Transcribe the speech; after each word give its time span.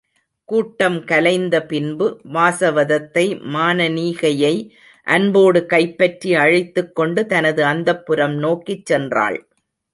கூட்டம் 0.49 1.03
கலைந்த 1.05 1.55
பின்பு 1.65 2.07
வாசவதத்தை, 2.33 3.25
மானனீகையை 3.53 4.55
அன்போடு 5.07 5.65
கைப்பற்றி 5.65 6.31
அழைத்துக்கொண்டு 6.35 7.23
தனது 7.25 7.63
அந்தப்புரம் 7.63 8.35
நோக்கிச் 8.37 8.93
சென்றாள். 8.93 9.39